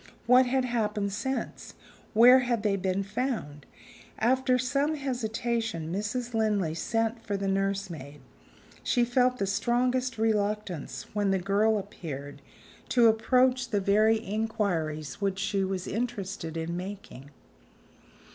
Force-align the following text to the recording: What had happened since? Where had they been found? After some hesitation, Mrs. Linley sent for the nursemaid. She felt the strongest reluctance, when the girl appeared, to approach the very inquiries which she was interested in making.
What 0.25 0.47
had 0.47 0.65
happened 0.65 1.13
since? 1.13 1.75
Where 2.15 2.39
had 2.39 2.63
they 2.63 2.75
been 2.75 3.03
found? 3.03 3.67
After 4.17 4.57
some 4.57 4.95
hesitation, 4.95 5.93
Mrs. 5.93 6.33
Linley 6.33 6.73
sent 6.73 7.21
for 7.23 7.37
the 7.37 7.47
nursemaid. 7.47 8.19
She 8.81 9.05
felt 9.05 9.37
the 9.37 9.45
strongest 9.45 10.17
reluctance, 10.17 11.03
when 11.13 11.29
the 11.29 11.37
girl 11.37 11.77
appeared, 11.77 12.41
to 12.89 13.09
approach 13.09 13.69
the 13.69 13.79
very 13.79 14.17
inquiries 14.19 15.21
which 15.21 15.37
she 15.37 15.63
was 15.63 15.85
interested 15.85 16.57
in 16.57 16.75
making. 16.75 17.29